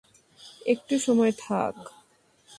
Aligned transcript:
একটু 0.65 0.95
সময় 0.99 1.33
থাক। 1.39 1.75